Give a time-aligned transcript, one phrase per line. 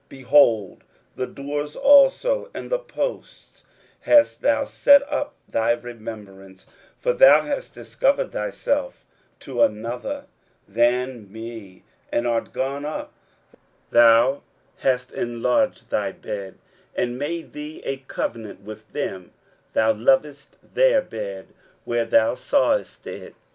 [0.09, 0.83] 23:057:008 Behind
[1.15, 3.65] the doors also and the posts
[3.99, 6.65] hast thou set up thy remembrance:
[6.99, 9.05] for thou hast discovered thyself
[9.39, 10.25] to another
[10.67, 13.13] than me, and art gone up;
[13.91, 14.41] thou
[14.77, 16.57] hast enlarged thy bed,
[16.95, 19.29] and made thee a covenant with them;
[19.73, 21.49] thou lovedst their bed
[21.85, 23.35] where thou sawest it.